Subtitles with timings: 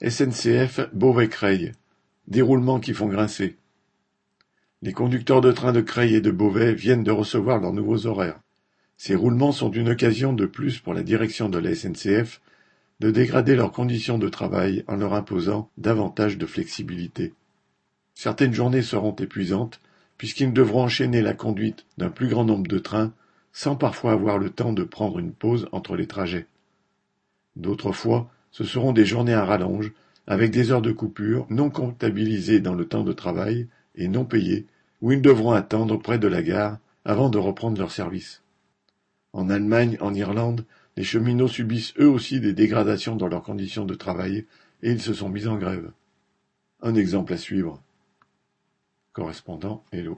[0.00, 1.72] SNCF Beauvais-Creil,
[2.28, 3.56] des roulements qui font grincer.
[4.80, 8.38] Les conducteurs de train de Creil et de Beauvais viennent de recevoir leurs nouveaux horaires.
[8.96, 12.40] Ces roulements sont une occasion de plus pour la direction de la SNCF
[13.00, 17.34] de dégrader leurs conditions de travail en leur imposant davantage de flexibilité.
[18.14, 19.80] Certaines journées seront épuisantes,
[20.16, 23.12] puisqu'ils devront enchaîner la conduite d'un plus grand nombre de trains
[23.52, 26.46] sans parfois avoir le temps de prendre une pause entre les trajets.
[27.56, 29.92] D'autres fois, ce seront des journées à rallonge,
[30.26, 34.66] avec des heures de coupure non comptabilisées dans le temps de travail et non payées,
[35.00, 38.42] où ils devront attendre près de la gare avant de reprendre leur service.
[39.32, 40.64] En Allemagne, en Irlande,
[40.96, 44.46] les cheminots subissent eux aussi des dégradations dans leurs conditions de travail
[44.82, 45.92] et ils se sont mis en grève.
[46.82, 47.82] Un exemple à suivre.
[49.12, 50.16] Correspondant Hello.